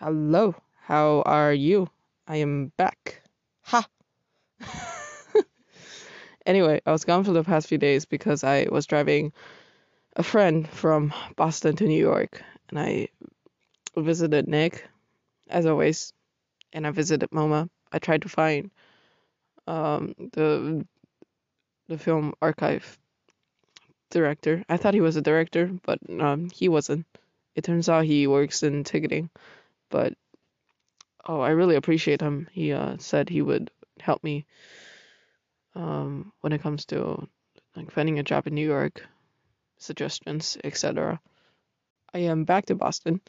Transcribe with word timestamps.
Hello, 0.00 0.54
how 0.76 1.22
are 1.26 1.52
you? 1.52 1.90
I 2.28 2.36
am 2.36 2.70
back. 2.76 3.20
Ha! 3.62 3.84
anyway, 6.46 6.80
I 6.86 6.92
was 6.92 7.04
gone 7.04 7.24
for 7.24 7.32
the 7.32 7.42
past 7.42 7.66
few 7.66 7.78
days 7.78 8.04
because 8.04 8.44
I 8.44 8.68
was 8.70 8.86
driving 8.86 9.32
a 10.14 10.22
friend 10.22 10.68
from 10.68 11.12
Boston 11.34 11.74
to 11.74 11.84
New 11.84 11.98
York 11.98 12.40
and 12.68 12.78
I 12.78 13.08
visited 13.96 14.46
Nick, 14.46 14.86
as 15.50 15.66
always, 15.66 16.12
and 16.72 16.86
I 16.86 16.92
visited 16.92 17.30
MoMA. 17.32 17.68
I 17.90 17.98
tried 17.98 18.22
to 18.22 18.28
find 18.28 18.70
um, 19.66 20.14
the 20.32 20.86
the 21.88 21.98
film 21.98 22.34
archive 22.40 23.00
director. 24.10 24.64
I 24.68 24.76
thought 24.76 24.94
he 24.94 25.00
was 25.00 25.16
a 25.16 25.22
director, 25.22 25.72
but 25.82 25.98
um, 26.20 26.50
he 26.50 26.68
wasn't. 26.68 27.04
It 27.56 27.64
turns 27.64 27.88
out 27.88 28.04
he 28.04 28.28
works 28.28 28.62
in 28.62 28.84
ticketing 28.84 29.30
but 29.90 30.14
oh, 31.26 31.40
I 31.40 31.50
really 31.50 31.76
appreciate 31.76 32.20
him. 32.20 32.48
He 32.52 32.72
uh, 32.72 32.96
said 32.98 33.28
he 33.28 33.42
would 33.42 33.70
help 34.00 34.22
me 34.22 34.46
um, 35.74 36.32
when 36.40 36.52
it 36.52 36.62
comes 36.62 36.86
to 36.86 37.28
like 37.76 37.90
finding 37.92 38.18
a 38.18 38.22
job 38.24 38.46
in 38.46 38.54
New 38.54 38.66
York, 38.66 39.06
suggestions, 39.78 40.56
etc. 40.64 41.20
I 42.12 42.20
am 42.20 42.44
back 42.44 42.66
to 42.66 42.74
Boston. 42.74 43.20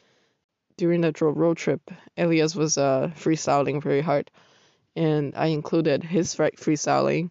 During 0.76 1.02
the 1.02 1.12
road 1.20 1.58
trip, 1.58 1.90
Elias 2.16 2.54
was 2.54 2.78
uh, 2.78 3.10
freestyling 3.14 3.82
very 3.82 4.00
hard, 4.00 4.30
and 4.96 5.34
I 5.36 5.46
included 5.46 6.02
his 6.02 6.34
freestyling, 6.34 7.30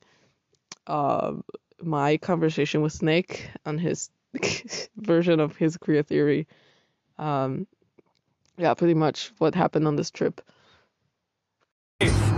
uh, 0.86 1.34
my 1.82 2.18
conversation 2.18 2.82
with 2.82 3.02
Nick 3.02 3.50
on 3.66 3.80
his 3.80 4.12
version 4.96 5.40
of 5.40 5.56
his 5.56 5.78
queer 5.78 6.04
theory, 6.04 6.48
um, 7.18 7.66
yeah, 8.60 8.74
pretty 8.74 8.94
much 8.94 9.32
what 9.38 9.56
happened 9.56 9.88
on 9.88 9.96
this 9.96 10.12
trip. 10.12 10.42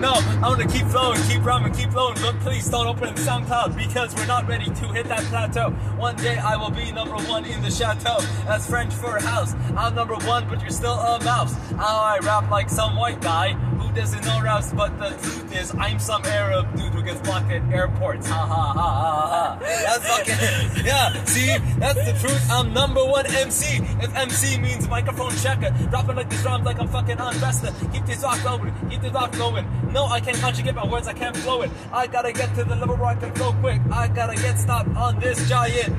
No, 0.02 0.14
I 0.14 0.48
want 0.48 0.60
to 0.62 0.68
keep 0.68 0.88
flowing, 0.88 1.22
keep 1.30 1.46
rhyming, 1.46 1.74
keep 1.74 1.92
flowing, 1.92 2.16
but 2.24 2.40
please 2.40 2.68
don't 2.68 2.88
open 2.88 3.14
SoundCloud 3.14 3.78
because 3.78 4.16
we're 4.16 4.26
not 4.26 4.48
ready 4.48 4.66
to 4.66 4.88
hit 4.88 5.06
that 5.10 5.22
plateau. 5.26 5.70
One 5.96 6.16
day 6.16 6.40
I 6.40 6.56
will 6.56 6.72
be 6.72 6.92
number 6.92 7.18
one 7.30 7.46
in 7.46 7.62
the 7.62 7.70
chateau. 7.70 8.18
That's 8.46 8.66
French 8.66 8.96
for 8.96 9.20
house. 9.20 9.54
I'm 9.78 9.94
number 9.94 10.16
one, 10.16 10.50
but 10.50 10.60
you're 10.62 10.72
still 10.72 10.98
a 10.98 11.24
mouse. 11.24 11.54
How 11.78 12.00
I 12.00 12.18
rap 12.24 12.50
like 12.50 12.68
some 12.68 12.96
white 12.96 13.22
guy 13.22 13.54
who 13.54 13.94
doesn't 13.94 14.26
know 14.26 14.42
raps, 14.42 14.74
but 14.74 14.98
the 14.98 15.10
truth 15.10 15.56
is 15.56 15.76
I'm 15.76 16.00
some 16.00 16.26
Arab 16.26 16.76
dude 16.76 16.94
who 16.94 17.04
gets 17.04 17.22
blocked 17.22 17.52
at 17.52 17.62
airports. 17.72 18.28
Ha 18.28 18.36
ha 18.36 18.74
ha 18.74 18.74
ha 18.74 19.28
ha. 19.30 19.60
That's 19.60 20.08
fucking, 20.08 20.86
yeah, 20.86 21.24
see, 21.26 21.58
that's 21.78 22.04
the 22.06 22.28
truth. 22.28 22.50
I'm 22.50 22.74
number 22.74 23.06
one 23.06 23.28
MC. 23.28 23.84
If 24.02 24.16
MC 24.16 24.58
means 24.60 24.88
microphone 24.90 25.36
checker, 25.38 25.70
dropping 25.90 26.16
like 26.16 26.30
these 26.30 26.42
drums 26.42 26.66
like 26.66 26.80
I'm 26.80 26.88
fucking 26.88 27.20
on 27.20 27.36
Vesta. 27.36 27.72
Keep 27.94 28.06
this 28.08 28.24
rock 28.24 28.42
going, 28.44 28.74
keep 28.90 29.02
this 29.02 29.12
rock 29.12 29.32
going. 29.34 29.68
No, 29.94 30.06
I 30.06 30.20
can't 30.22 30.38
conjugate 30.38 30.76
my 30.76 30.88
words, 30.88 31.08
I 31.08 31.14
can't 31.14 31.36
flow 31.36 31.62
it. 31.64 31.72
I 31.92 32.08
gotta 32.08 32.32
get 32.32 32.54
to 32.56 32.64
the 32.64 32.76
level 32.76 32.96
where 32.96 33.08
I 33.08 33.16
can 33.16 33.34
flow 33.36 33.52
quick. 33.54 33.82
I 33.92 34.08
gotta 34.08 34.36
get 34.36 34.58
stopped 34.58 34.90
on 34.96 35.20
this 35.20 35.48
giant. 35.50 35.96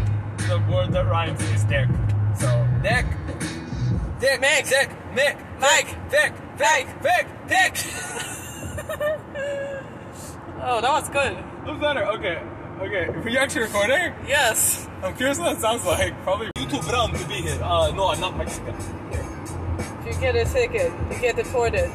The 0.49 0.63
word 0.71 0.93
that 0.93 1.07
rhymes 1.07 1.43
is 1.43 1.65
dick. 1.65 1.89
So, 2.39 2.67
dick. 2.83 3.05
Dick, 4.19 4.41
Mick, 4.41 4.69
Dick, 4.69 4.89
Mick, 5.17 5.37
Mike, 5.61 6.09
Dick, 6.09 6.33
Dick, 6.57 6.87
Dick, 7.03 7.27
Dick. 7.49 7.77
oh, 10.63 10.81
that 10.81 10.93
was 10.93 11.09
good. 11.09 11.33
What's 11.67 11.81
better? 11.81 12.05
Okay, 12.07 12.41
okay. 12.81 13.07
Are 13.09 13.29
you 13.29 13.39
actually 13.39 13.63
recording? 13.63 14.15
Yes. 14.27 14.89
I'm 15.03 15.17
curious 15.17 15.39
what 15.41 15.55
that 15.55 15.61
sounds 15.61 15.85
like. 15.85 16.15
Probably 16.23 16.51
you 16.57 16.67
too 16.67 16.81
brown 16.89 17.13
to 17.13 17.27
be 17.29 17.35
here. 17.35 17.61
Uh, 17.63 17.91
no, 17.91 18.09
I'm 18.09 18.21
not 18.21 18.37
Mexican. 18.37 18.77
If 19.11 20.07
you 20.07 20.21
get 20.21 20.37
a 20.37 20.45
ticket, 20.45 20.93
you 21.11 21.19
get 21.19 21.35
deported. 21.35 21.91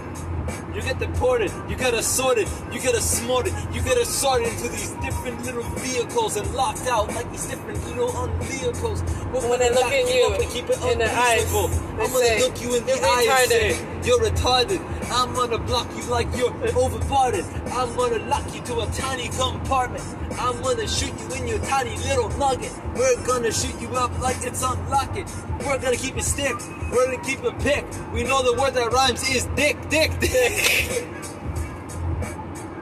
You 0.77 0.83
get 0.83 0.99
deported, 0.99 1.51
you 1.67 1.75
get 1.75 1.95
assorted, 1.95 2.47
you 2.71 2.79
get 2.79 2.93
assorted, 2.93 3.51
you 3.73 3.81
get 3.81 3.97
assorted 3.97 4.47
into 4.47 4.69
these 4.69 4.91
different 5.01 5.43
little 5.43 5.63
vehicles 5.63 6.37
and 6.37 6.53
locked 6.53 6.85
out 6.85 7.07
like 7.15 7.31
these 7.31 7.47
different 7.47 7.83
little 7.87 8.15
un 8.15 8.29
vehicles. 8.41 9.01
But 9.33 9.41
when 9.49 9.57
they 9.57 9.71
look 9.71 9.85
at 9.85 10.07
you 10.07 10.35
you 10.39 10.49
keep 10.51 10.69
it 10.69 10.79
in 10.83 10.99
the 10.99 11.11
eyes, 11.11 11.51
I'm 11.51 11.97
gonna 11.97 12.37
look 12.45 12.61
you 12.61 12.75
in 12.75 12.85
the 12.85 12.93
"You're 12.93 13.96
eye 14.05 14.05
and 14.05 14.37
say, 14.37 14.41
retarded." 14.41 14.69
you're 14.71 14.79
retarded. 14.79 15.11
I'm 15.11 15.33
gonna 15.33 15.57
block 15.57 15.87
you 15.95 16.03
like 16.09 16.27
you're 16.37 16.51
overboarded. 16.51 17.45
I'm 17.71 17.95
gonna 17.95 18.25
lock 18.27 18.53
you 18.53 18.61
to 18.63 18.79
a 18.81 18.85
tiny 18.91 19.29
compartment. 19.29 20.03
I'm 20.39 20.61
gonna 20.61 20.87
shoot 20.87 21.13
you 21.19 21.35
in 21.35 21.47
your 21.47 21.59
tiny 21.59 21.97
little 21.97 22.29
nugget. 22.37 22.71
We're 22.95 23.25
gonna 23.25 23.51
shoot 23.51 23.79
you 23.81 23.89
up 23.95 24.17
like 24.19 24.43
it's 24.43 24.63
unlock 24.63 25.17
it. 25.17 25.27
We're 25.65 25.79
gonna 25.79 25.97
keep 25.97 26.17
it 26.17 26.23
stick. 26.23 26.55
We're 26.91 27.05
gonna 27.05 27.23
keep 27.23 27.43
it 27.43 27.59
pick. 27.59 27.85
We 28.13 28.23
know 28.23 28.43
the 28.43 28.59
word 28.59 28.73
that 28.75 28.91
rhymes 28.91 29.29
is 29.29 29.45
dick, 29.55 29.77
dick, 29.89 30.19
dick. 30.19 31.07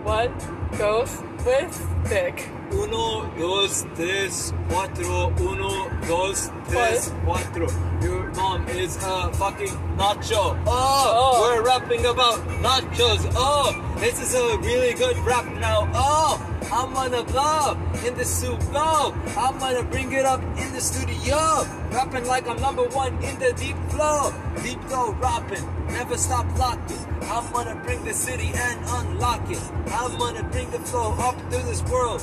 What 0.06 0.32
goes 0.78 1.24
with 1.44 2.08
dick? 2.08 2.55
Uno, 2.76 3.32
dos, 3.38 3.86
tres, 3.96 4.54
cuatro. 4.70 5.32
Uno, 5.40 5.90
dos, 6.08 6.50
tres, 6.70 7.12
cuatro. 7.26 7.68
Your 8.02 8.32
mom 8.36 8.68
is 8.70 8.98
a 8.98 9.32
fucking 9.34 9.72
nacho. 9.98 10.58
Oh, 10.68 11.14
Oh. 11.16 11.42
we're 11.42 11.64
rapping 11.64 12.06
about 12.06 12.40
nachos. 12.62 13.22
Oh, 13.36 13.72
this 14.00 14.22
is 14.22 14.36
a 14.36 14.58
really 14.60 14.94
good 14.94 15.18
rap 15.26 15.46
now. 15.60 15.88
Oh, 15.94 16.40
I'm 16.72 16.94
gonna 16.94 17.24
blow 17.24 17.78
in 18.06 18.16
the 18.18 18.26
soup. 18.26 18.60
No, 18.74 19.14
I'm 19.38 19.58
gonna 19.58 19.84
bring 19.84 20.12
it 20.12 20.26
up 20.26 20.42
in 20.58 20.74
the 20.74 20.82
studio. 20.82 21.66
Rapping 21.92 22.26
like 22.28 22.48
I'm 22.48 22.60
number 22.60 22.84
one 22.90 23.14
in 23.24 23.40
the 23.40 23.54
deep 23.54 23.78
flow. 23.90 24.34
Deep 24.62 24.82
flow 24.90 25.14
rapping, 25.22 25.64
never 25.88 26.18
stop 26.18 26.46
locking. 26.58 27.00
I'm 27.28 27.52
gonna 27.52 27.76
bring 27.84 28.04
the 28.06 28.14
city 28.14 28.52
and 28.54 28.80
unlock 28.88 29.50
it. 29.50 29.62
I'm 29.88 30.16
gonna 30.18 30.44
bring 30.44 30.70
the 30.70 30.80
flow 30.80 31.14
up 31.14 31.36
through 31.52 31.64
this 31.64 31.82
world. 31.84 32.22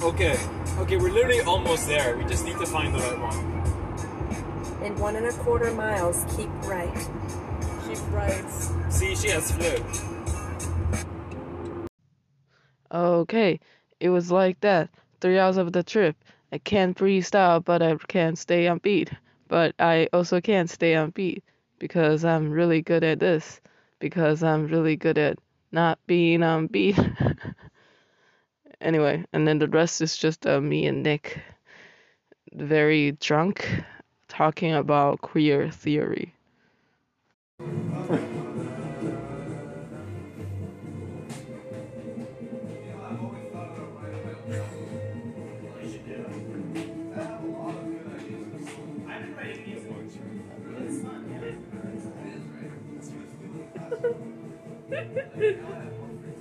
Okay, 0.00 0.38
okay, 0.78 0.96
we're 0.96 1.10
literally 1.10 1.40
almost 1.40 1.88
there. 1.88 2.16
We 2.16 2.24
just 2.24 2.44
need 2.44 2.56
to 2.58 2.66
find 2.66 2.94
the 2.94 3.00
right 3.00 3.18
one. 3.18 4.84
In 4.84 4.96
one 4.96 5.16
and 5.16 5.26
a 5.26 5.32
quarter 5.32 5.72
miles, 5.72 6.24
keep 6.36 6.50
right. 6.62 6.94
Keep 7.88 7.98
right. 8.12 8.44
See, 8.90 9.16
she 9.16 9.30
has 9.30 9.50
flip. 9.50 9.82
Okay, 12.92 13.58
it 13.98 14.10
was 14.10 14.30
like 14.30 14.60
that. 14.60 14.88
Three 15.20 15.38
hours 15.38 15.56
of 15.56 15.72
the 15.72 15.82
trip. 15.82 16.16
I 16.52 16.58
can't 16.58 16.96
freestyle, 16.96 17.64
but 17.64 17.82
I 17.82 17.96
can 18.06 18.36
stay 18.36 18.68
on 18.68 18.78
beat. 18.78 19.10
But 19.48 19.74
I 19.80 20.08
also 20.12 20.40
can't 20.40 20.70
stay 20.70 20.94
on 20.94 21.10
beat 21.10 21.42
because 21.84 22.24
I'm 22.24 22.50
really 22.50 22.80
good 22.80 23.04
at 23.04 23.20
this. 23.20 23.60
Because 23.98 24.42
I'm 24.42 24.68
really 24.68 24.96
good 24.96 25.18
at 25.18 25.38
not 25.70 25.98
being 26.06 26.42
on 26.42 26.66
beat. 26.72 26.98
anyway, 28.80 29.22
and 29.34 29.46
then 29.46 29.58
the 29.58 29.68
rest 29.68 30.00
is 30.00 30.16
just 30.16 30.46
uh, 30.46 30.62
me 30.62 30.86
and 30.86 31.02
Nick, 31.02 31.38
very 32.54 33.12
drunk, 33.12 33.68
talking 34.28 34.72
about 34.72 35.20
queer 35.20 35.70
theory. 35.70 36.34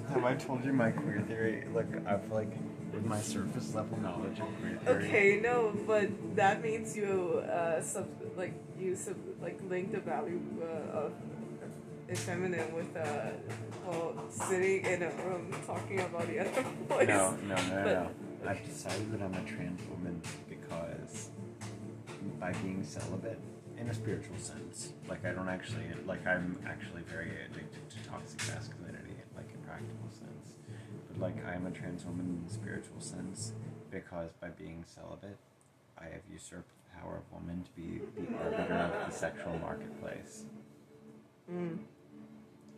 Have 0.10 0.24
I 0.26 0.36
told 0.36 0.64
you 0.66 0.74
my 0.74 0.92
queer 0.92 1.22
theory? 1.28 1.66
Like, 1.74 1.88
I've 2.06 2.30
like, 2.32 2.52
with 2.94 3.06
my 3.06 3.20
surface 3.22 3.74
level 3.74 4.00
knowledge 4.00 4.40
of 4.40 4.48
queer 4.60 4.78
theory. 4.84 5.06
Okay, 5.08 5.40
no, 5.42 5.74
but 5.88 6.10
that 6.36 6.62
means 6.62 6.96
you 6.96 7.42
uh 7.52 7.82
sub 7.82 8.08
like 8.38 8.54
you 8.80 8.96
sub 8.96 9.16
like 9.42 9.60
link 9.70 9.92
the 9.92 10.00
value 10.00 10.40
uh, 10.62 10.98
of 11.00 11.14
effeminate 12.10 12.72
with 12.74 12.96
uh 12.96 13.32
well 13.88 14.14
sitting 14.30 14.86
in 14.86 15.02
a 15.04 15.10
room 15.26 15.52
talking 15.66 16.00
about 16.02 16.28
the 16.28 16.40
other 16.40 16.64
boys. 16.90 17.08
No, 17.08 17.32
no, 17.48 17.56
no, 17.56 17.56
no, 17.56 17.84
But- 17.84 17.94
no. 17.94 18.10
I've 18.46 18.64
decided 18.66 19.10
that 19.14 19.22
I'm 19.24 19.34
a 19.34 19.42
trans 19.50 19.80
woman 19.90 20.22
because 20.50 21.30
by 22.42 22.52
being 22.62 22.84
celibate, 22.84 23.40
in 23.84 23.90
a 23.90 23.94
spiritual 23.94 24.38
sense, 24.38 24.94
like 25.10 25.26
I 25.26 25.32
don't 25.32 25.50
actually, 25.50 25.86
like 26.06 26.26
I'm 26.26 26.58
actually 26.66 27.02
very 27.04 27.32
addicted 27.46 27.90
to 27.90 28.10
toxic 28.10 28.40
masculinity, 28.48 29.16
like 29.36 29.50
in 29.54 29.60
practical 29.68 30.10
sense. 30.10 30.54
But 31.10 31.20
like 31.20 31.46
I'm 31.46 31.66
a 31.68 31.72
trans 31.72 32.06
woman 32.06 32.26
in 32.26 32.48
the 32.48 32.54
spiritual 32.54 33.00
sense 33.00 33.54
because 33.92 34.32
by 34.42 34.50
being 34.50 34.86
celibate, 34.88 35.38
I 36.00 36.06
have 36.06 36.24
usurped 36.32 36.70
the 36.70 37.00
power 37.00 37.18
of 37.18 37.32
woman 37.34 37.64
to 37.64 37.72
be 37.72 38.02
the 38.16 38.38
arbiter 38.38 38.74
of 38.74 39.12
the 39.12 39.16
sexual 39.16 39.58
marketplace. 39.60 40.44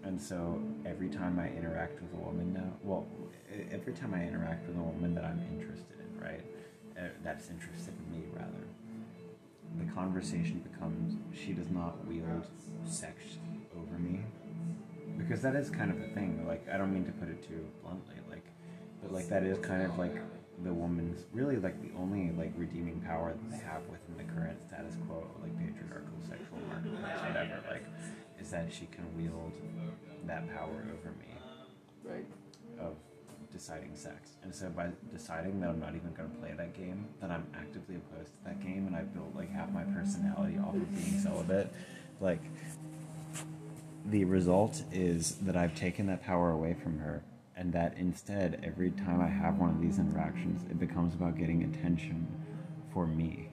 And 0.03 0.21
so 0.21 0.61
every 0.85 1.09
time 1.09 1.39
I 1.39 1.49
interact 1.49 2.01
with 2.01 2.13
a 2.13 2.23
woman 2.25 2.53
now, 2.53 2.71
well, 2.83 3.05
every 3.71 3.93
time 3.93 4.13
I 4.13 4.23
interact 4.23 4.67
with 4.67 4.75
a 4.77 4.81
woman 4.81 5.15
that 5.15 5.23
I'm 5.23 5.41
interested 5.51 5.97
in, 5.99 6.23
right? 6.23 6.41
Uh, 6.97 7.09
that's 7.23 7.49
interested 7.49 7.93
in 8.05 8.19
me, 8.19 8.25
rather. 8.33 8.65
The 9.79 9.91
conversation 9.93 10.59
becomes 10.71 11.15
she 11.33 11.53
does 11.53 11.69
not 11.69 12.05
wield 12.07 12.45
sex 12.85 13.37
over 13.77 13.97
me 13.97 14.21
because 15.17 15.41
that 15.41 15.55
is 15.55 15.69
kind 15.69 15.91
of 15.91 15.97
a 16.01 16.07
thing 16.13 16.45
like 16.47 16.65
i 16.71 16.77
don't 16.77 16.93
mean 16.93 17.05
to 17.05 17.11
put 17.13 17.29
it 17.29 17.41
too 17.47 17.65
bluntly 17.83 18.15
like 18.29 18.45
but 19.01 19.11
like 19.11 19.27
that 19.27 19.43
is 19.43 19.57
kind 19.59 19.83
of 19.83 19.97
like 19.97 20.15
the 20.63 20.73
woman's 20.73 21.25
really 21.33 21.57
like 21.57 21.79
the 21.81 21.89
only 21.97 22.31
like 22.37 22.53
redeeming 22.57 23.01
power 23.01 23.33
that 23.33 23.51
they 23.51 23.63
have 23.65 23.81
within 23.89 24.15
the 24.17 24.33
current 24.33 24.57
status 24.67 24.95
quo 25.07 25.25
like 25.41 25.51
patriarchal 25.59 26.17
sexual 26.27 26.59
marketplace 26.69 27.19
whatever 27.27 27.61
like 27.69 27.83
is 28.39 28.49
that 28.51 28.71
she 28.71 28.85
can 28.87 29.03
wield 29.17 29.51
that 30.25 30.47
power 30.55 30.83
over 30.93 31.11
me 31.19 31.31
Right. 32.03 32.25
of 32.79 32.93
deciding 33.55 33.95
sex. 33.95 34.31
And 34.43 34.53
so 34.53 34.69
by 34.69 34.89
deciding 35.11 35.61
that 35.61 35.69
I'm 35.69 35.79
not 35.79 35.95
even 35.95 36.13
going 36.13 36.29
to 36.29 36.35
play 36.37 36.53
that 36.57 36.73
game, 36.75 37.07
that 37.21 37.31
I'm 37.31 37.47
actively 37.55 37.95
opposed 37.95 38.31
to 38.33 38.43
that 38.45 38.61
game, 38.61 38.85
and 38.87 38.95
I 38.95 39.03
built 39.03 39.33
like 39.35 39.51
half 39.51 39.71
my 39.71 39.83
personality 39.83 40.57
off 40.57 40.75
of 40.75 40.93
being 40.93 41.19
celibate, 41.19 41.71
like 42.19 42.41
the 44.05 44.25
result 44.25 44.83
is 44.91 45.37
that 45.37 45.55
I've 45.55 45.73
taken 45.73 46.07
that 46.07 46.23
power 46.23 46.51
away 46.51 46.73
from 46.73 46.99
her, 46.99 47.23
and 47.55 47.71
that 47.73 47.97
instead, 47.97 48.61
every 48.63 48.91
time 48.91 49.21
I 49.21 49.27
have 49.27 49.57
one 49.57 49.69
of 49.69 49.81
these 49.81 49.99
interactions, 49.99 50.69
it 50.69 50.79
becomes 50.79 51.13
about 51.13 51.37
getting 51.37 51.63
attention 51.63 52.27
for 52.93 53.07
me. 53.07 53.49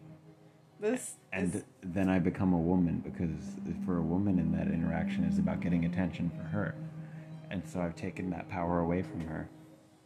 This 0.81 1.15
And 1.33 1.53
this, 1.53 1.63
then 1.81 2.09
I 2.09 2.19
become 2.19 2.53
a 2.53 2.59
woman 2.59 2.99
because 3.05 3.85
for 3.87 3.99
a 3.99 4.03
woman 4.03 4.41
in 4.41 4.51
that 4.53 4.67
interaction 4.67 5.23
is 5.25 5.39
about 5.39 5.61
getting 5.61 5.85
attention 5.85 6.31
for 6.31 6.43
her. 6.43 6.75
And 7.51 7.63
so 7.69 7.81
I've 7.81 7.95
taken 7.95 8.31
that 8.31 8.49
power 8.49 8.81
away 8.81 9.03
from 9.03 9.21
her. 9.21 9.49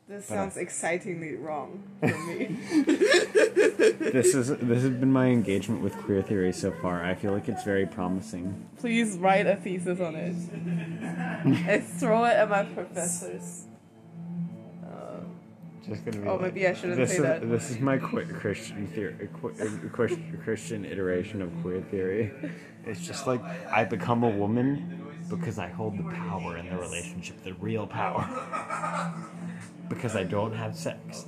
This 0.09 0.27
but 0.29 0.35
I- 0.35 0.37
sounds 0.37 0.57
excitingly 0.57 1.35
wrong 1.35 1.83
for 2.01 2.07
me. 2.27 2.47
this 2.77 4.35
is 4.35 4.49
this 4.49 4.83
has 4.83 4.91
been 4.91 5.13
my 5.13 5.27
engagement 5.27 5.83
with 5.83 5.97
queer 5.99 6.23
theory 6.23 6.53
so 6.53 6.71
far. 6.71 7.05
I 7.05 7.15
feel 7.15 7.33
like 7.33 7.49
it's 7.49 7.65
very 7.65 7.87
promising. 7.87 8.67
Please 8.79 9.17
write 9.19 9.47
a 9.47 9.57
thesis 9.57 10.01
on 10.01 10.15
it 10.15 10.35
and 10.53 11.85
throw 11.85 12.25
it 12.25 12.35
at 12.35 12.49
my 12.49 12.63
professors. 12.65 13.65
Uh, 14.85 15.21
Just 15.89 16.05
gonna 16.05 16.19
be 16.19 16.29
Oh, 16.29 16.35
like- 16.35 16.43
maybe 16.55 16.67
I 16.69 16.73
shouldn't 16.75 16.99
this 16.99 17.11
say 17.11 17.17
is, 17.17 17.23
that. 17.23 17.49
This 17.51 17.71
is 17.71 17.81
my 17.81 17.99
qu- 17.99 18.27
Christian 18.27 18.87
theory, 18.89 19.29
qu- 19.41 19.51
qu- 19.89 20.39
Christian 20.45 20.85
iteration 20.85 21.43
of 21.43 21.51
queer 21.63 21.81
theory. 21.91 22.33
It's 22.85 23.05
just 23.05 23.27
like 23.27 23.43
I 23.73 23.85
become 23.85 24.23
a 24.23 24.31
woman 24.31 25.03
because 25.29 25.59
I 25.59 25.67
hold 25.69 25.99
the 25.99 26.05
power 26.05 26.57
in 26.57 26.69
the 26.71 26.77
relationship, 26.77 27.43
the 27.43 27.55
real 27.55 27.85
power, 27.89 28.23
because 29.89 30.17
I 30.17 30.25
don't 30.25 30.53
have 30.53 30.77
sex. 30.77 31.27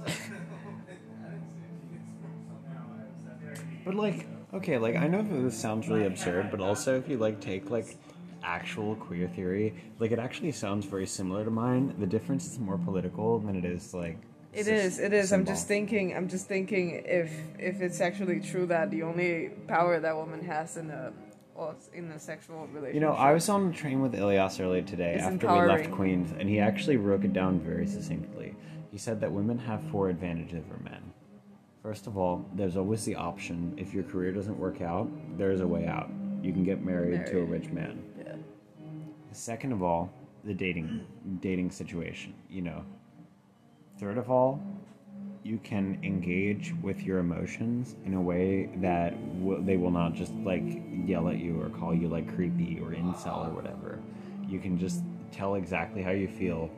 But 3.84 3.94
like, 3.94 4.26
okay, 4.52 4.76
like 4.78 4.96
I 4.96 5.06
know 5.06 5.22
that 5.22 5.42
this 5.42 5.58
sounds 5.58 5.88
really 5.88 6.04
absurd, 6.04 6.50
but 6.50 6.60
also 6.60 6.98
if 6.98 7.08
you 7.08 7.16
like 7.16 7.40
take 7.40 7.70
like 7.70 7.96
actual 8.42 8.96
queer 8.96 9.28
theory, 9.28 9.74
like 9.98 10.10
it 10.10 10.18
actually 10.18 10.52
sounds 10.52 10.84
very 10.84 11.06
similar 11.06 11.44
to 11.44 11.50
mine. 11.50 11.94
The 11.98 12.06
difference 12.06 12.46
is 12.52 12.58
more 12.58 12.78
political 12.78 13.38
than 13.38 13.56
it 13.56 13.64
is 13.64 13.94
like. 13.94 14.18
It 14.52 14.66
is. 14.66 14.98
It 14.98 15.12
is. 15.12 15.32
I'm 15.32 15.44
just 15.44 15.68
thinking. 15.68 16.14
I'm 16.14 16.28
just 16.28 16.48
thinking 16.48 17.02
if 17.04 17.32
if 17.58 17.80
it's 17.80 18.00
actually 18.00 18.40
true 18.40 18.66
that 18.66 18.90
the 18.90 19.02
only 19.02 19.50
power 19.66 20.00
that 20.00 20.16
woman 20.16 20.44
has 20.44 20.76
in 20.76 20.90
a 20.90 21.12
well, 21.58 21.74
in 21.92 22.10
a 22.12 22.18
sexual 22.18 22.68
relationship. 22.68 22.94
You 22.94 23.00
know, 23.00 23.12
I 23.12 23.32
was 23.32 23.48
on 23.48 23.70
a 23.70 23.72
train 23.72 24.00
with 24.00 24.14
Ilias 24.14 24.60
earlier 24.60 24.82
today 24.82 25.14
after 25.14 25.48
we 25.48 25.66
left. 25.66 25.90
Queens, 25.90 26.32
and 26.38 26.48
he 26.48 26.60
actually 26.60 26.96
broke 26.96 27.24
it 27.24 27.32
down 27.32 27.58
very 27.58 27.86
succinctly. 27.86 28.54
He 28.92 28.98
said 28.98 29.20
that 29.20 29.32
women 29.32 29.58
have 29.58 29.82
four 29.90 30.08
advantages 30.08 30.62
over 30.64 30.80
men. 30.84 31.12
First 31.82 32.06
of 32.06 32.16
all, 32.16 32.48
there's 32.54 32.76
always 32.76 33.04
the 33.04 33.16
option 33.16 33.74
if 33.76 33.92
your 33.92 34.04
career 34.04 34.30
doesn't 34.30 34.56
work 34.56 34.80
out, 34.80 35.10
there's 35.36 35.60
a 35.60 35.66
way 35.66 35.86
out. 35.86 36.08
You 36.42 36.52
can 36.52 36.62
get 36.62 36.84
married, 36.84 37.26
to 37.26 37.40
a 37.40 37.44
rich 37.44 37.70
man. 37.70 38.04
Yeah. 38.16 38.36
Second 39.32 39.72
of 39.72 39.82
all, 39.82 40.12
the 40.44 40.54
dating 40.54 41.04
dating 41.40 41.72
situation. 41.72 42.34
You 42.48 42.62
know. 42.62 42.84
Third 43.98 44.16
of 44.16 44.30
all, 44.30 44.62
you 45.44 45.58
can 45.62 45.98
engage 46.02 46.74
with 46.82 47.02
your 47.02 47.18
emotions 47.18 47.96
in 48.04 48.14
a 48.14 48.20
way 48.20 48.66
that 48.76 49.10
w- 49.40 49.62
they 49.64 49.76
will 49.76 49.90
not 49.90 50.14
just 50.14 50.32
like 50.44 50.62
yell 51.06 51.28
at 51.28 51.38
you 51.38 51.60
or 51.60 51.68
call 51.70 51.94
you 51.94 52.08
like 52.08 52.34
creepy 52.34 52.80
or 52.80 52.90
incel 52.90 53.46
or 53.46 53.50
whatever. 53.50 53.98
You 54.48 54.58
can 54.58 54.78
just 54.78 55.02
tell 55.32 55.54
exactly 55.54 56.02
how 56.02 56.10
you 56.10 56.28
feel 56.28 56.70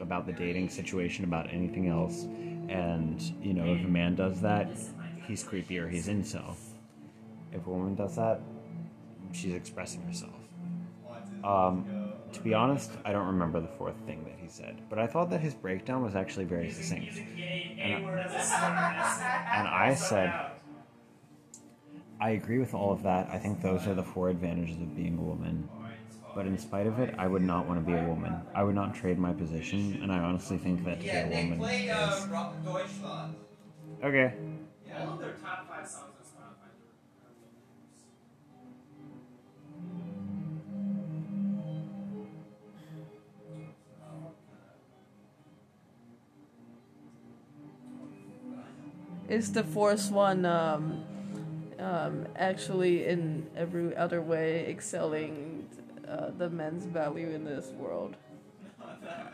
about 0.00 0.26
the 0.26 0.32
dating 0.32 0.68
situation, 0.68 1.24
about 1.24 1.52
anything 1.52 1.88
else, 1.88 2.24
and 2.68 3.20
you 3.42 3.54
know 3.54 3.72
if 3.74 3.84
a 3.84 3.88
man 3.88 4.14
does 4.14 4.40
that, 4.40 4.68
he's 5.26 5.42
creepy 5.42 5.78
or 5.78 5.88
he's 5.88 6.08
incel. 6.08 6.56
If 7.52 7.66
a 7.66 7.70
woman 7.70 7.94
does 7.94 8.16
that, 8.16 8.40
she's 9.32 9.54
expressing 9.54 10.02
herself. 10.02 10.34
Um, 11.44 12.11
to 12.32 12.42
be 12.42 12.54
honest, 12.54 12.96
I 13.04 13.12
don't 13.12 13.26
remember 13.26 13.60
the 13.60 13.68
fourth 13.68 13.96
thing 14.06 14.24
that 14.24 14.38
he 14.38 14.48
said, 14.48 14.82
but 14.88 14.98
I 14.98 15.06
thought 15.06 15.30
that 15.30 15.40
his 15.40 15.54
breakdown 15.54 16.02
was 16.02 16.14
actually 16.14 16.44
very 16.46 16.68
succinct. 16.68 17.22
And, 17.80 17.94
and 17.94 19.68
I 19.68 19.94
said, 19.94 20.40
I 22.20 22.30
agree 22.30 22.58
with 22.58 22.74
all 22.74 22.92
of 22.92 23.02
that. 23.02 23.28
I 23.30 23.38
think 23.38 23.60
those 23.60 23.86
are 23.86 23.94
the 23.94 24.02
four 24.02 24.28
advantages 24.30 24.76
of 24.80 24.94
being 24.96 25.18
a 25.18 25.22
woman. 25.22 25.68
But 26.34 26.46
in 26.46 26.56
spite 26.58 26.86
of 26.86 26.98
it, 26.98 27.14
I 27.18 27.26
would 27.26 27.42
not 27.42 27.66
want 27.66 27.80
to 27.80 27.84
be 27.84 27.94
a 27.94 28.02
woman. 28.02 28.46
I 28.54 28.62
would 28.64 28.74
not 28.74 28.94
trade 28.94 29.18
my 29.18 29.32
position, 29.32 29.98
and 30.02 30.10
I 30.12 30.18
honestly 30.18 30.56
think 30.58 30.84
that 30.84 31.00
to 31.00 31.08
be 31.08 31.18
a 31.18 31.26
Nick, 31.26 31.34
woman 31.36 31.58
play 31.58 31.98
is. 32.06 32.26
uh, 32.28 32.32
Rock 32.32 32.54
Deutschland. 32.64 33.36
Okay. 34.04 34.34
Is 49.32 49.50
the 49.50 49.64
fourth 49.64 50.10
one 50.10 50.44
um, 50.44 51.02
um, 51.78 52.26
actually 52.36 53.06
in 53.06 53.46
every 53.56 53.96
other 53.96 54.20
way 54.20 54.66
excelling 54.68 55.66
uh, 56.06 56.32
the 56.36 56.50
men's 56.50 56.84
value 56.84 57.30
in 57.30 57.42
this 57.42 57.68
world? 57.68 58.14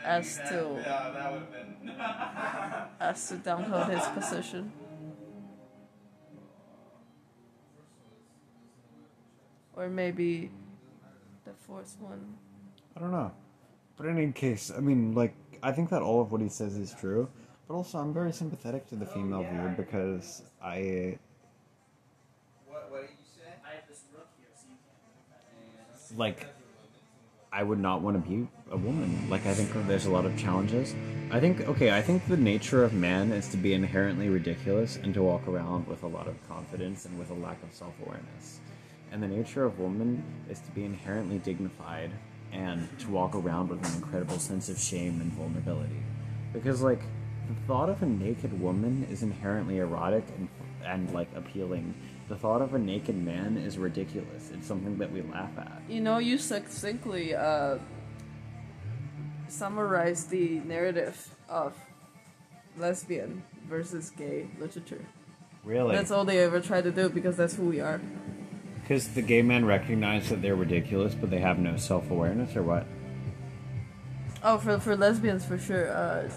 As 0.04 0.36
to 0.48 0.76
as 3.00 3.28
to 3.28 3.34
downhold 3.38 3.90
his 3.90 4.06
position. 4.14 4.70
Or 9.74 9.88
maybe 9.88 10.52
the 11.44 11.54
fourth 11.66 11.96
one. 11.98 12.36
I 12.96 13.00
don't 13.00 13.10
know. 13.10 13.32
But 13.96 14.06
in 14.06 14.16
any 14.16 14.30
case, 14.30 14.70
I 14.70 14.78
mean, 14.78 15.16
like, 15.16 15.34
I 15.60 15.72
think 15.72 15.90
that 15.90 16.02
all 16.02 16.20
of 16.20 16.30
what 16.30 16.40
he 16.40 16.48
says 16.48 16.76
is 16.76 16.94
true. 17.00 17.28
But 17.68 17.74
also, 17.74 17.98
I'm 17.98 18.14
very 18.14 18.32
sympathetic 18.32 18.88
to 18.88 18.96
the 18.96 19.04
oh, 19.04 19.14
female 19.14 19.42
view 19.42 19.74
because 19.76 20.42
I 20.62 21.18
What, 22.66 22.90
what 22.90 23.02
did 23.02 23.10
you 23.10 23.26
say? 23.26 23.52
I 23.62 23.74
have 23.74 23.86
this 23.86 24.04
rook 24.16 24.28
here, 24.38 24.48
so 24.56 24.68
you 26.12 26.18
like 26.18 26.46
I 27.52 27.62
would 27.62 27.78
not 27.78 28.00
want 28.00 28.22
to 28.22 28.28
be 28.28 28.48
a 28.70 28.76
woman. 28.76 29.28
Like 29.28 29.44
I 29.44 29.52
think 29.52 29.70
there's 29.86 30.06
a 30.06 30.10
lot 30.10 30.24
of 30.24 30.36
challenges. 30.38 30.94
I 31.30 31.40
think 31.40 31.68
okay, 31.68 31.90
I 31.90 32.00
think 32.00 32.26
the 32.26 32.38
nature 32.38 32.84
of 32.84 32.94
man 32.94 33.32
is 33.32 33.48
to 33.48 33.58
be 33.58 33.74
inherently 33.74 34.30
ridiculous 34.30 34.96
and 34.96 35.12
to 35.12 35.22
walk 35.22 35.46
around 35.46 35.86
with 35.86 36.02
a 36.04 36.06
lot 36.06 36.26
of 36.26 36.36
confidence 36.48 37.04
and 37.04 37.18
with 37.18 37.30
a 37.30 37.34
lack 37.34 37.62
of 37.62 37.72
self-awareness. 37.74 38.60
And 39.12 39.22
the 39.22 39.28
nature 39.28 39.64
of 39.64 39.78
woman 39.78 40.22
is 40.48 40.60
to 40.60 40.70
be 40.70 40.84
inherently 40.84 41.38
dignified 41.38 42.12
and 42.50 42.88
to 43.00 43.10
walk 43.10 43.34
around 43.34 43.68
with 43.68 43.86
an 43.86 43.94
incredible 43.94 44.38
sense 44.38 44.70
of 44.70 44.78
shame 44.78 45.20
and 45.20 45.30
vulnerability. 45.32 46.02
Because 46.54 46.80
like 46.80 47.02
the 47.48 47.54
thought 47.66 47.88
of 47.88 48.02
a 48.02 48.06
naked 48.06 48.60
woman 48.60 49.06
is 49.10 49.22
inherently 49.22 49.78
erotic 49.78 50.24
and 50.36 50.48
and 50.84 51.12
like 51.12 51.28
appealing. 51.34 51.94
The 52.28 52.36
thought 52.36 52.60
of 52.60 52.74
a 52.74 52.78
naked 52.78 53.16
man 53.16 53.56
is 53.56 53.78
ridiculous. 53.78 54.50
It's 54.52 54.66
something 54.66 54.98
that 54.98 55.10
we 55.10 55.22
laugh 55.22 55.50
at. 55.58 55.82
You 55.88 56.00
know, 56.00 56.18
you 56.18 56.36
succinctly 56.36 57.34
uh, 57.34 57.78
summarize 59.48 60.26
the 60.26 60.60
narrative 60.60 61.34
of 61.48 61.74
lesbian 62.76 63.42
versus 63.66 64.10
gay 64.10 64.46
literature. 64.58 65.04
Really? 65.64 65.96
That's 65.96 66.10
all 66.10 66.24
they 66.24 66.38
ever 66.40 66.60
try 66.60 66.82
to 66.82 66.90
do 66.90 67.08
because 67.08 67.36
that's 67.36 67.54
who 67.54 67.64
we 67.64 67.80
are. 67.80 68.00
Because 68.82 69.08
the 69.08 69.22
gay 69.22 69.42
men 69.42 69.64
recognize 69.64 70.28
that 70.28 70.40
they're 70.40 70.54
ridiculous, 70.54 71.14
but 71.14 71.30
they 71.30 71.40
have 71.40 71.58
no 71.58 71.76
self 71.76 72.10
awareness, 72.10 72.56
or 72.56 72.62
what? 72.62 72.86
Oh, 74.42 74.58
for 74.58 74.78
for 74.78 74.96
lesbians 74.96 75.44
for 75.44 75.58
sure. 75.58 75.90
Uh, 75.90 76.30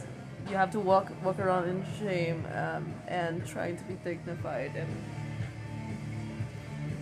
you 0.49 0.55
have 0.55 0.71
to 0.71 0.79
walk 0.79 1.11
walk 1.23 1.39
around 1.39 1.69
in 1.69 1.85
shame 1.99 2.45
um, 2.53 2.93
and 3.07 3.45
trying 3.45 3.77
to 3.77 3.83
be 3.83 3.93
dignified 4.03 4.75
and 4.75 4.87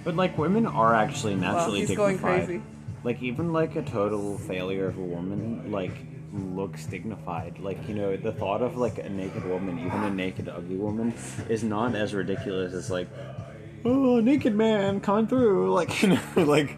But 0.04 0.16
like 0.16 0.38
women 0.38 0.66
are 0.66 0.94
actually 0.96 1.36
naturally 1.36 1.86
dignified. 1.86 2.46
crazy. 2.46 2.62
Like 3.04 3.22
even 3.22 3.54
like 3.54 3.76
a 3.76 3.82
total 3.82 4.38
failure 4.38 4.88
of 4.88 4.98
a 4.98 5.02
woman, 5.02 5.72
like 5.72 5.92
looks 6.34 6.86
dignified. 6.86 7.60
Like 7.60 7.88
you 7.88 7.96
know, 7.96 8.16
the 8.18 8.32
thought 8.32 8.62
of 8.62 8.78
like 8.78 8.98
a 9.00 9.10
naked 9.10 9.46
woman, 9.46 9.80
even 9.80 10.04
a 10.04 10.12
naked 10.12 10.50
ugly 10.50 10.76
woman, 10.76 11.14
is 11.48 11.64
not 11.64 11.96
as 11.96 12.14
ridiculous 12.14 12.74
as 12.74 12.92
like 12.92 13.08
oh, 13.86 14.20
naked 14.20 14.56
man 14.56 15.00
coming 15.00 15.28
through, 15.28 15.72
like 15.80 16.02
you 16.02 16.10
know, 16.10 16.20
like 16.36 16.78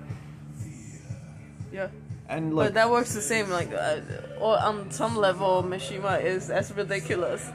And 2.32 2.56
But 2.56 2.76
that 2.76 2.90
works 2.90 3.14
the 3.14 3.22
same, 3.22 3.50
like, 3.50 3.74
uh, 3.74 4.00
or 4.40 4.58
on 4.58 4.90
some 4.90 5.18
level, 5.18 5.62
Mishima 5.64 6.24
is 6.24 6.50
as 6.50 6.72
ridiculous. 6.74 7.52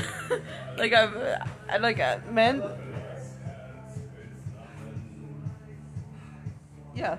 like 0.76 0.92
I've, 0.92 1.16
I 1.70 1.78
like 1.78 1.98
uh, 1.98 2.18
men. 2.30 2.62
Yeah, 6.94 7.16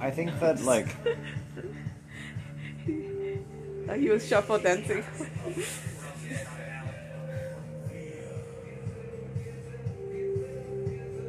I 0.00 0.10
think 0.10 0.38
that 0.40 0.62
like 0.62 0.96
he 2.86 4.08
was 4.08 4.26
shuffle 4.26 4.58
dancing. 4.58 5.04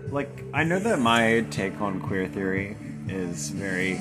like 0.10 0.30
I 0.54 0.64
know 0.64 0.80
that 0.80 1.00
my 1.00 1.46
take 1.50 1.82
on 1.82 2.00
queer 2.00 2.28
theory 2.28 2.78
is 3.10 3.50
very 3.50 4.00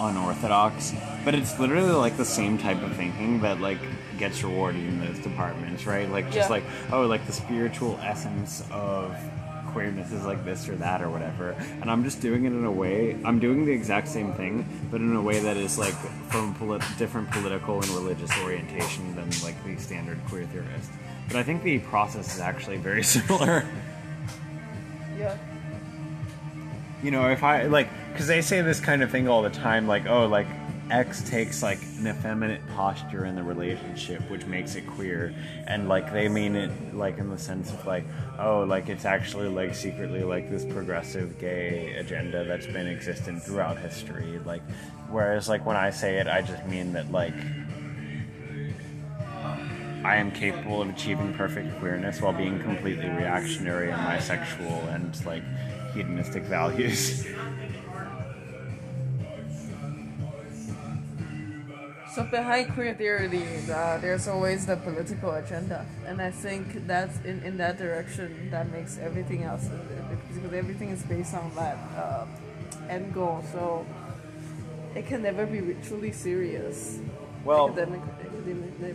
unorthodox, 0.00 0.94
but 1.24 1.34
it's 1.34 1.58
literally 1.58 1.92
like 1.92 2.16
the 2.16 2.24
same 2.24 2.58
type 2.58 2.82
of 2.82 2.94
thinking 2.96 3.40
that 3.40 3.60
like 3.60 3.78
gets 4.18 4.42
rewarded 4.42 4.82
in 4.82 5.00
those 5.00 5.18
departments, 5.18 5.86
right? 5.86 6.08
Like 6.10 6.26
just 6.26 6.48
Yeah. 6.48 6.56
like 6.56 6.64
oh, 6.92 7.06
like 7.06 7.26
the 7.26 7.32
spiritual 7.32 7.98
essence 8.02 8.64
of 8.70 9.16
queerness 9.72 10.10
is 10.10 10.24
like 10.24 10.44
this 10.44 10.68
or 10.68 10.74
that 10.76 11.00
or 11.00 11.08
whatever. 11.10 11.50
And 11.80 11.88
I'm 11.90 12.02
just 12.02 12.20
doing 12.20 12.44
it 12.44 12.48
in 12.48 12.64
a 12.64 12.70
way. 12.72 13.16
I'm 13.24 13.38
doing 13.38 13.64
the 13.64 13.72
exact 13.72 14.08
same 14.08 14.32
thing, 14.32 14.66
but 14.90 15.00
in 15.00 15.14
a 15.14 15.22
way 15.22 15.38
that 15.40 15.56
is 15.56 15.78
like 15.78 15.94
from 16.28 16.54
polit- 16.54 16.82
different 16.98 17.30
political 17.30 17.76
and 17.76 17.88
religious 17.90 18.30
orientation 18.42 19.14
than 19.14 19.30
like 19.44 19.62
the 19.64 19.76
standard 19.76 20.18
queer 20.28 20.44
theorist. 20.46 20.90
But 21.28 21.36
I 21.36 21.44
think 21.44 21.62
the 21.62 21.78
process 21.78 22.34
is 22.34 22.40
actually 22.40 22.78
very 22.78 23.02
similar. 23.16 23.64
Yeah. 25.16 25.36
You 27.02 27.10
know, 27.10 27.28
if 27.30 27.42
I 27.42 27.64
like, 27.64 27.88
because 28.12 28.26
they 28.26 28.42
say 28.42 28.60
this 28.60 28.80
kind 28.80 29.02
of 29.02 29.10
thing 29.10 29.28
all 29.28 29.42
the 29.42 29.50
time, 29.50 29.86
like, 29.86 30.06
oh, 30.06 30.26
like 30.26 30.46
X 30.90 31.28
takes 31.28 31.62
like 31.62 31.78
an 31.98 32.08
effeminate 32.08 32.60
posture 32.74 33.24
in 33.24 33.36
the 33.36 33.42
relationship, 33.42 34.28
which 34.30 34.44
makes 34.46 34.74
it 34.74 34.86
queer, 34.86 35.34
and 35.66 35.88
like 35.88 36.12
they 36.12 36.28
mean 36.28 36.56
it 36.56 36.94
like 36.94 37.18
in 37.18 37.30
the 37.30 37.38
sense 37.38 37.70
of 37.70 37.86
like, 37.86 38.04
oh, 38.38 38.64
like 38.64 38.88
it's 38.88 39.04
actually 39.04 39.48
like 39.48 39.74
secretly 39.74 40.22
like 40.22 40.50
this 40.50 40.64
progressive 40.64 41.38
gay 41.38 41.94
agenda 41.94 42.44
that's 42.44 42.66
been 42.66 42.88
existent 42.88 43.42
throughout 43.42 43.78
history, 43.78 44.40
like, 44.44 44.62
whereas 45.08 45.48
like 45.48 45.64
when 45.64 45.76
I 45.76 45.90
say 45.90 46.18
it, 46.18 46.26
I 46.26 46.42
just 46.42 46.64
mean 46.66 46.92
that 46.92 47.10
like. 47.10 47.34
I 50.02 50.16
am 50.16 50.30
capable 50.32 50.80
of 50.80 50.88
achieving 50.88 51.34
perfect 51.34 51.78
queerness 51.78 52.22
while 52.22 52.32
being 52.32 52.58
completely 52.58 53.06
reactionary 53.06 53.90
in 53.90 53.96
my 53.98 54.18
sexual 54.18 54.72
and 54.88 55.26
like 55.26 55.42
hedonistic 55.94 56.44
values. 56.44 57.26
So 62.14 62.24
behind 62.24 62.74
queer 62.74 62.92
theory, 62.94 63.30
uh, 63.72 63.98
there's 63.98 64.26
always 64.26 64.66
the 64.66 64.76
political 64.76 65.30
agenda, 65.30 65.86
and 66.04 66.20
I 66.20 66.32
think 66.32 66.86
that's 66.88 67.16
in, 67.24 67.40
in 67.44 67.56
that 67.58 67.78
direction 67.78 68.50
that 68.50 68.68
makes 68.72 68.98
everything 68.98 69.44
else 69.44 69.68
because 70.34 70.52
everything 70.52 70.88
is 70.88 71.02
based 71.04 71.34
on 71.34 71.54
that 71.54 71.78
uh, 71.96 72.26
end 72.88 73.14
goal. 73.14 73.44
So 73.52 73.86
it 74.96 75.06
can 75.06 75.22
never 75.22 75.46
be 75.46 75.76
truly 75.86 76.10
serious. 76.10 76.98
Well, 77.44 77.68
academic, 77.68 78.00
academically. 78.20 78.94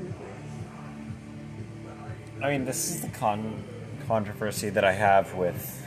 I 2.43 2.49
mean, 2.49 2.65
this 2.65 2.89
is 2.89 3.01
the 3.01 3.07
con- 3.07 3.63
controversy 4.07 4.69
that 4.71 4.83
I 4.83 4.91
have 4.91 5.33
with 5.35 5.84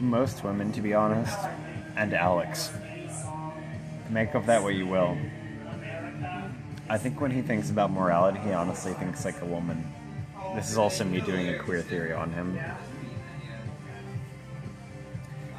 most 0.00 0.44
women, 0.44 0.72
to 0.72 0.80
be 0.80 0.94
honest, 0.94 1.36
and 1.96 2.14
Alex. 2.14 2.70
Make 4.10 4.34
of 4.34 4.46
that 4.46 4.62
what 4.62 4.74
you 4.74 4.86
will. 4.86 5.16
I 6.88 6.96
think 6.96 7.20
when 7.20 7.30
he 7.30 7.42
thinks 7.42 7.70
about 7.70 7.90
morality, 7.90 8.38
he 8.38 8.52
honestly 8.52 8.94
thinks 8.94 9.24
like 9.24 9.40
a 9.42 9.44
woman. 9.44 9.84
This 10.54 10.70
is 10.70 10.78
also 10.78 11.04
me 11.04 11.20
doing 11.20 11.48
a 11.50 11.58
queer 11.58 11.82
theory 11.82 12.12
on 12.14 12.32
him. 12.32 12.58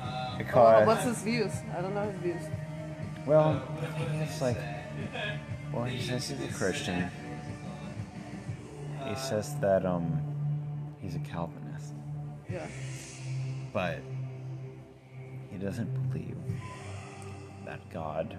Oh, 0.01 0.35
Because, 0.37 0.87
what's 0.87 1.03
his 1.03 1.21
views? 1.21 1.51
I 1.77 1.81
don't 1.81 1.93
know 1.93 2.09
his 2.09 2.19
views. 2.21 2.41
well, 3.25 3.61
it's 4.21 4.41
like, 4.41 4.57
well, 5.71 5.83
he 5.85 6.01
says 6.01 6.29
he's 6.29 6.41
a 6.41 6.53
Christian. 6.53 7.09
He 9.07 9.15
says 9.15 9.55
that 9.59 9.85
um, 9.85 10.19
he's 11.01 11.15
a 11.15 11.19
Calvinist. 11.19 11.93
Yeah. 12.51 12.65
but 13.73 13.99
doesn't 15.59 16.09
believe 16.09 16.37
that 17.65 17.79
God 17.89 18.37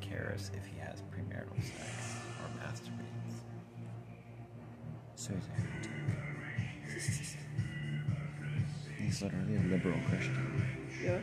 cares 0.00 0.50
if 0.54 0.66
he 0.66 0.78
has 0.80 1.02
premarital 1.12 1.62
sex 1.62 2.16
or 2.40 2.48
masturbates. 2.60 3.42
So 5.16 5.32
he's 5.34 5.46
a 5.46 5.50
heretic. 5.50 5.90
He's 8.98 9.22
literally 9.22 9.56
a 9.56 9.60
liberal 9.60 9.98
Christian. 10.08 10.64
Yeah. 11.02 11.20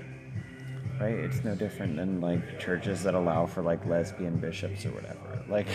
Right? 0.99 1.15
It's 1.15 1.43
no 1.43 1.55
different 1.55 1.97
than 1.97 2.21
like 2.21 2.59
churches 2.59 3.03
that 3.03 3.13
allow 3.13 3.45
for 3.45 3.61
like 3.61 3.85
lesbian 3.85 4.37
bishops 4.37 4.85
or 4.85 4.91
whatever. 4.91 5.43
Like 5.47 5.67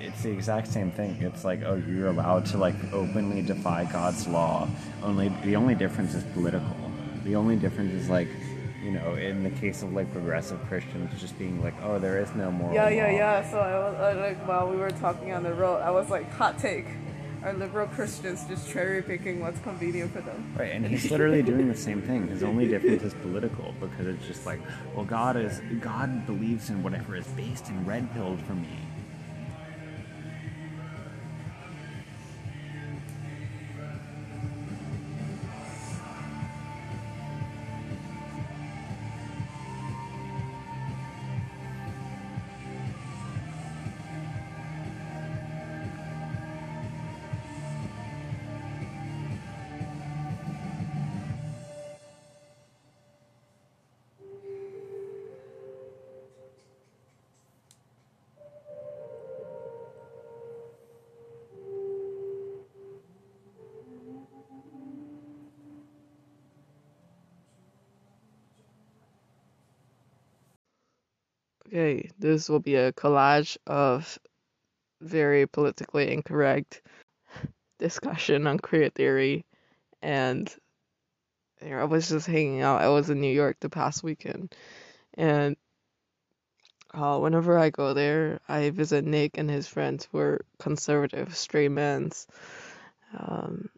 it's 0.00 0.22
the 0.22 0.30
exact 0.30 0.66
same 0.68 0.90
thing. 0.90 1.20
It's 1.20 1.44
like, 1.44 1.62
oh, 1.62 1.82
you're 1.86 2.08
allowed 2.08 2.46
to 2.46 2.58
like 2.58 2.74
openly 2.92 3.42
defy 3.42 3.84
God's 3.84 4.26
law. 4.26 4.68
Only 5.02 5.28
the 5.44 5.56
only 5.56 5.74
difference 5.74 6.14
is 6.14 6.24
political. 6.32 6.76
The 7.24 7.36
only 7.36 7.56
difference 7.56 7.92
is 7.92 8.08
like, 8.08 8.28
you 8.82 8.90
know, 8.90 9.14
in 9.14 9.42
the 9.42 9.50
case 9.50 9.82
of 9.82 9.92
like 9.92 10.10
progressive 10.12 10.60
Christians, 10.68 11.18
just 11.20 11.38
being 11.38 11.62
like, 11.62 11.74
oh, 11.82 11.98
there 11.98 12.18
is 12.18 12.34
no 12.34 12.50
moral 12.50 12.74
Yeah, 12.74 12.88
yeah, 12.88 13.04
law. 13.06 13.10
yeah. 13.10 13.50
So 13.50 13.58
I 13.58 13.78
was 13.90 14.00
I, 14.00 14.12
like 14.28 14.48
while 14.48 14.68
we 14.68 14.76
were 14.76 14.90
talking 14.90 15.32
on 15.32 15.42
the 15.42 15.52
road, 15.52 15.80
I 15.82 15.90
was 15.90 16.08
like, 16.10 16.30
hot 16.32 16.58
take. 16.58 16.86
Are 17.42 17.54
liberal 17.54 17.86
Christians 17.86 18.44
just 18.46 18.70
cherry 18.70 19.00
picking 19.02 19.40
what's 19.40 19.58
convenient 19.60 20.12
for 20.12 20.20
them? 20.20 20.54
Right, 20.58 20.72
and 20.72 20.84
he's 20.86 21.10
literally 21.10 21.42
doing 21.42 21.68
the 21.68 21.74
same 21.76 22.02
thing. 22.02 22.28
His 22.28 22.42
only 22.42 22.68
difference 22.68 23.02
is 23.02 23.14
political 23.14 23.74
because 23.80 24.06
it's 24.08 24.26
just 24.26 24.44
like, 24.44 24.60
well, 24.94 25.06
God 25.06 25.36
is 25.38 25.62
God 25.80 26.26
believes 26.26 26.68
in 26.68 26.82
whatever 26.82 27.16
is 27.16 27.26
based 27.28 27.70
in 27.70 27.86
red 27.86 28.12
pilled 28.12 28.42
for 28.42 28.52
me. 28.54 28.68
Okay, 71.70 72.10
this 72.18 72.48
will 72.48 72.58
be 72.58 72.74
a 72.74 72.92
collage 72.92 73.56
of 73.64 74.18
very 75.00 75.46
politically 75.46 76.12
incorrect 76.12 76.82
discussion 77.78 78.48
on 78.48 78.58
queer 78.58 78.88
theory. 78.88 79.44
And 80.02 80.52
you 81.62 81.70
know, 81.70 81.78
I 81.78 81.84
was 81.84 82.08
just 82.08 82.26
hanging 82.26 82.60
out. 82.60 82.80
I 82.80 82.88
was 82.88 83.08
in 83.08 83.20
New 83.20 83.32
York 83.32 83.58
the 83.60 83.70
past 83.70 84.02
weekend. 84.02 84.52
And 85.14 85.56
uh, 86.92 87.18
whenever 87.20 87.56
I 87.56 87.70
go 87.70 87.94
there, 87.94 88.40
I 88.48 88.70
visit 88.70 89.04
Nick 89.04 89.38
and 89.38 89.48
his 89.48 89.68
friends 89.68 90.08
who 90.10 90.18
are 90.18 90.44
conservative 90.58 91.36
straight 91.36 91.70
men's. 91.70 92.26
Um, 93.16 93.70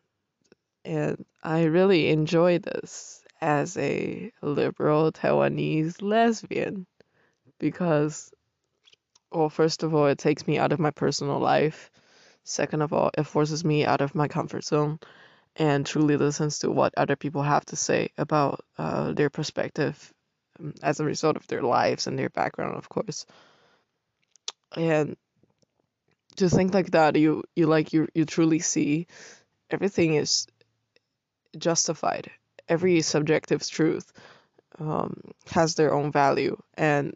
and 0.82 1.26
I 1.42 1.64
really 1.64 2.08
enjoy 2.08 2.58
this 2.58 3.22
as 3.42 3.76
a 3.76 4.32
liberal 4.40 5.12
Taiwanese 5.12 6.00
lesbian 6.00 6.86
because, 7.62 8.32
well, 9.32 9.48
first 9.50 9.84
of 9.84 9.94
all, 9.94 10.08
it 10.08 10.18
takes 10.18 10.46
me 10.46 10.58
out 10.58 10.72
of 10.72 10.80
my 10.80 10.90
personal 10.90 11.38
life. 11.38 11.90
Second 12.44 12.82
of 12.82 12.92
all, 12.92 13.10
it 13.16 13.24
forces 13.24 13.64
me 13.64 13.86
out 13.86 14.02
of 14.02 14.14
my 14.14 14.28
comfort 14.28 14.64
zone 14.64 14.98
and 15.56 15.86
truly 15.86 16.16
listens 16.16 16.60
to 16.60 16.70
what 16.70 16.94
other 16.96 17.16
people 17.16 17.42
have 17.42 17.64
to 17.66 17.76
say 17.76 18.10
about 18.18 18.64
uh, 18.78 19.12
their 19.12 19.30
perspective 19.30 20.12
um, 20.60 20.74
as 20.82 21.00
a 21.00 21.04
result 21.04 21.36
of 21.36 21.46
their 21.46 21.62
lives 21.62 22.06
and 22.06 22.18
their 22.18 22.30
background, 22.30 22.76
of 22.76 22.88
course. 22.88 23.26
And 24.76 25.16
to 26.36 26.48
think 26.50 26.74
like 26.74 26.92
that, 26.92 27.16
you 27.16 27.44
you 27.54 27.66
like 27.66 27.92
you 27.92 28.08
you 28.14 28.24
truly 28.24 28.58
see 28.58 29.06
everything 29.70 30.14
is 30.14 30.46
justified. 31.56 32.30
Every 32.68 33.02
subjective 33.02 33.66
truth 33.68 34.12
um, 34.78 35.32
has 35.50 35.74
their 35.74 35.94
own 35.94 36.12
value, 36.12 36.56
and 36.74 37.14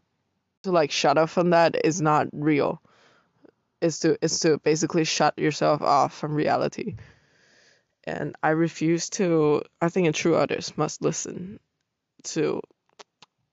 to 0.66 0.72
like 0.72 0.90
shut 0.90 1.18
off 1.18 1.30
from 1.30 1.50
that 1.50 1.76
is 1.84 2.00
not 2.00 2.28
real. 2.32 2.80
Is 3.80 4.00
to 4.00 4.16
is 4.22 4.40
to 4.40 4.58
basically 4.58 5.04
shut 5.04 5.38
yourself 5.38 5.82
off 5.82 6.14
from 6.14 6.34
reality. 6.34 6.96
And 8.04 8.36
I 8.42 8.50
refuse 8.50 9.10
to. 9.10 9.62
I 9.80 9.88
think 9.88 10.08
a 10.08 10.12
true 10.12 10.36
artist 10.36 10.78
must 10.78 11.02
listen 11.02 11.58
to 12.34 12.60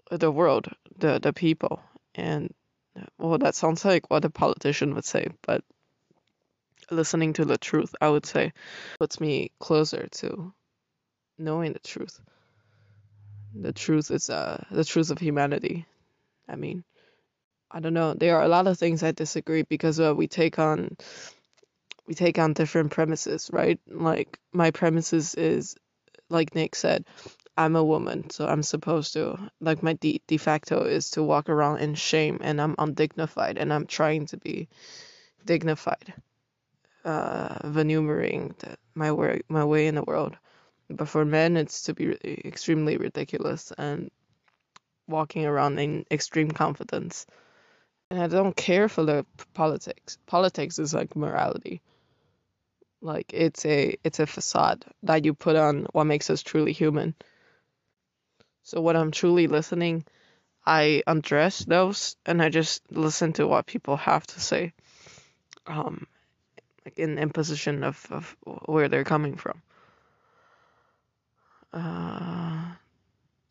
the 0.10 0.32
world, 0.32 0.68
the 0.98 1.20
the 1.20 1.34
people, 1.34 1.82
and 2.16 2.54
well, 3.18 3.38
that 3.40 3.56
sounds 3.56 3.84
like 3.84 4.10
what 4.10 4.26
a 4.26 4.30
politician 4.30 4.94
would 4.96 5.06
say, 5.06 5.28
but 5.42 5.64
listening 6.92 7.34
to 7.34 7.46
the 7.46 7.58
truth, 7.58 7.96
I 8.00 8.10
would 8.10 8.26
say, 8.26 8.54
puts 9.00 9.20
me 9.20 9.52
closer 9.60 10.08
to 10.08 10.54
knowing 11.38 11.74
the 11.74 11.80
truth. 11.80 12.20
The 13.56 13.74
truth 13.74 14.12
is 14.12 14.30
uh 14.30 14.64
the 14.72 14.86
truth 14.86 15.12
of 15.12 15.20
humanity. 15.20 15.86
I 16.48 16.56
mean, 16.56 16.84
I 17.74 17.82
don't 17.82 17.96
know. 17.96 18.14
There 18.14 18.38
are 18.38 18.44
a 18.44 18.50
lot 18.50 18.68
of 18.68 18.78
things 18.80 19.04
I 19.04 19.12
disagree 19.14 19.64
because 19.64 20.00
uh, 20.00 20.16
we 20.16 20.28
take 20.28 20.60
on 20.60 20.98
we 22.08 22.14
take 22.16 22.40
on 22.40 22.54
different 22.54 22.92
premises, 22.92 23.50
right? 23.54 23.80
Like 23.88 24.40
my 24.54 24.72
premises 24.72 25.36
is 25.36 25.76
like 26.30 26.56
Nick 26.56 26.76
said, 26.76 27.06
I'm 27.58 27.76
a 27.76 27.84
woman, 27.84 28.30
so 28.30 28.48
I'm 28.48 28.64
supposed 28.64 29.14
to 29.14 29.38
like 29.62 29.84
my 29.84 29.94
de, 29.94 30.22
de 30.28 30.38
facto 30.38 30.84
is 30.84 31.12
to 31.12 31.24
walk 31.24 31.50
around 31.50 31.80
in 31.80 31.96
shame 31.96 32.40
and 32.42 32.62
I'm 32.62 32.76
undignified 32.80 33.58
and 33.58 33.74
I'm 33.74 33.88
trying 33.88 34.28
to 34.28 34.38
be 34.38 34.70
dignified. 35.46 36.14
Uh 37.06 37.60
the, 38.60 38.78
my 38.96 39.12
way 39.12 39.42
my 39.50 39.66
way 39.66 39.88
in 39.88 39.96
the 39.96 40.04
world. 40.04 40.38
But 40.90 41.10
for 41.10 41.26
men 41.26 41.58
it's 41.58 41.84
to 41.84 41.94
be 41.94 42.18
extremely 42.46 42.98
ridiculous 42.98 43.72
and 43.78 44.12
walking 45.08 45.46
around 45.46 45.80
in 45.80 46.06
extreme 46.12 46.52
confidence. 46.52 47.26
And 48.10 48.22
I 48.22 48.28
don't 48.28 48.56
care 48.56 48.88
for 48.90 49.04
the 49.04 49.26
politics. 49.54 50.18
Politics 50.26 50.80
is 50.80 50.94
like 50.94 51.16
morality. 51.16 51.82
Like 53.02 53.34
it's 53.34 53.66
a 53.66 53.98
it's 54.04 54.20
a 54.20 54.26
facade 54.26 54.86
that 55.04 55.26
you 55.26 55.34
put 55.34 55.56
on 55.56 55.88
what 55.92 56.06
makes 56.06 56.30
us 56.30 56.42
truly 56.42 56.72
human. 56.72 57.16
So 58.64 58.82
when 58.82 58.96
I'm 58.96 59.12
truly 59.12 59.48
listening, 59.48 60.06
I 60.66 61.04
undress 61.06 61.66
those 61.66 62.16
and 62.26 62.42
I 62.42 62.50
just 62.50 62.82
listen 62.92 63.34
to 63.34 63.48
what 63.48 63.66
people 63.66 63.98
have 63.98 64.26
to 64.28 64.40
say. 64.40 64.74
Um 65.68 66.08
like 66.86 66.98
in 67.00 67.18
imposition 67.18 67.84
of, 67.84 68.06
of 68.12 68.36
where 68.66 68.90
they're 68.90 69.04
coming 69.04 69.36
from. 69.36 69.62
Uh 71.74 72.74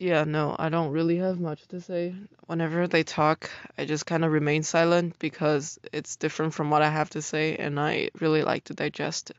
yeah, 0.03 0.25
no, 0.25 0.53
I 0.59 0.67
don't 0.67 0.91
really 0.91 1.15
have 1.19 1.39
much 1.39 1.65
to 1.69 1.79
say. 1.79 2.13
Whenever 2.47 2.89
they 2.89 3.03
talk, 3.03 3.49
I 3.77 3.85
just 3.85 4.05
kind 4.05 4.25
of 4.25 4.33
remain 4.33 4.61
silent 4.61 5.17
because 5.17 5.79
it's 5.93 6.17
different 6.17 6.53
from 6.53 6.69
what 6.69 6.81
I 6.81 6.89
have 6.89 7.09
to 7.11 7.21
say, 7.21 7.55
and 7.55 7.79
I 7.79 8.09
really 8.19 8.43
like 8.43 8.65
to 8.65 8.73
digest 8.73 9.31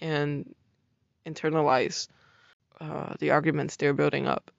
and 0.00 0.52
internalize 1.24 2.08
uh, 2.80 3.14
the 3.20 3.30
arguments 3.30 3.76
they're 3.76 3.94
building 3.94 4.26
up. 4.26 4.50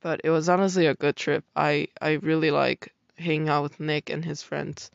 But 0.00 0.22
it 0.24 0.30
was 0.30 0.48
honestly 0.48 0.86
a 0.86 0.94
good 0.96 1.14
trip. 1.14 1.44
I, 1.54 1.86
I 2.02 2.14
really 2.14 2.50
like 2.50 2.92
hanging 3.16 3.48
out 3.48 3.62
with 3.62 3.78
Nick 3.78 4.10
and 4.10 4.24
his 4.24 4.42
friends. 4.42 4.90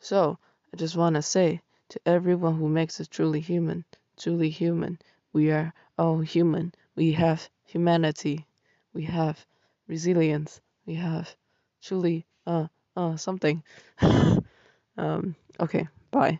So, 0.00 0.38
I 0.72 0.78
just 0.78 0.96
want 0.96 1.16
to 1.16 1.22
say 1.22 1.60
to 1.90 2.00
everyone 2.06 2.56
who 2.56 2.70
makes 2.70 2.98
us 3.02 3.08
truly 3.08 3.40
human, 3.40 3.84
truly 4.16 4.48
human, 4.48 4.98
we 5.30 5.50
are 5.50 5.74
all 5.98 6.20
human. 6.20 6.74
We 6.96 7.12
have 7.12 7.50
humanity 7.66 8.46
we 8.94 9.04
have 9.04 9.44
resilience, 9.88 10.60
we 10.86 10.94
have 10.94 11.34
truly 11.82 12.26
uh 12.46 12.66
uh 12.96 13.16
something. 13.16 13.62
um 14.96 15.34
okay, 15.60 15.88
bye. 16.10 16.38